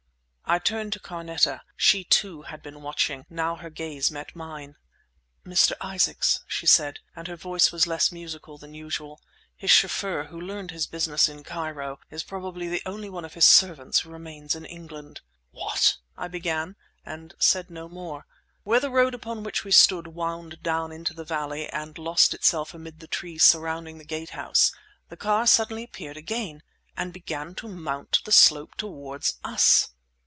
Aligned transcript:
I 0.43 0.59
turned 0.59 0.91
to 0.91 0.99
Carneta. 0.99 1.61
She, 1.77 2.03
too, 2.03 2.41
had 2.41 2.61
been 2.61 2.81
watching. 2.81 3.25
Now 3.29 3.55
her 3.55 3.69
gaze 3.69 4.11
met 4.11 4.35
mine. 4.35 4.75
"Mr. 5.45 5.71
Isaacs!" 5.79 6.43
she 6.45 6.65
said; 6.65 6.99
and 7.15 7.25
her 7.29 7.37
voice 7.37 7.71
was 7.71 7.87
less 7.87 8.11
musical 8.11 8.57
than 8.57 8.73
usual. 8.73 9.21
"His 9.55 9.71
chauffeur, 9.71 10.25
who 10.25 10.37
learned 10.37 10.71
his 10.71 10.87
business 10.87 11.29
in 11.29 11.45
Cairo, 11.45 11.99
is 12.09 12.23
probably 12.23 12.67
the 12.67 12.81
only 12.85 13.09
one 13.09 13.23
of 13.23 13.35
his 13.35 13.47
servants 13.47 14.01
who 14.01 14.09
remains 14.09 14.53
in 14.53 14.65
England." 14.65 15.21
"What!" 15.51 15.95
I 16.17 16.27
began—and 16.27 17.33
said 17.39 17.69
no 17.69 17.87
more. 17.87 18.25
Where 18.63 18.81
the 18.81 18.89
road 18.91 19.13
upon 19.13 19.43
which 19.43 19.63
we 19.63 19.71
stood 19.71 20.07
wound 20.07 20.61
down 20.61 20.91
into 20.91 21.13
the 21.13 21.23
valley 21.23 21.69
and 21.69 21.97
lost 21.97 22.33
itself 22.33 22.73
amid 22.73 22.99
the 22.99 23.07
trees 23.07 23.45
surrounding 23.45 23.99
the 23.99 24.03
Gate 24.03 24.31
House, 24.31 24.73
the 25.07 25.15
car 25.15 25.47
suddenly 25.47 25.83
appeared 25.85 26.17
again, 26.17 26.61
and 26.97 27.13
began 27.13 27.55
to 27.55 27.69
mount 27.69 28.19
the 28.25 28.33
slope 28.33 28.75
toward 28.75 29.23
us! 29.45 29.87